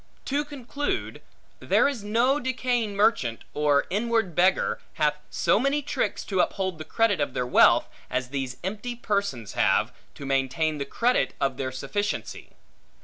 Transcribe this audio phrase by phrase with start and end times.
[0.25, 1.21] To conclude,
[1.59, 6.83] there is no decaying merchant, or inward beggar, hath so many tricks to uphold the
[6.83, 11.71] credit of their wealth, as these empty persons have, to maintain the credit of their
[11.71, 12.49] sufficiency.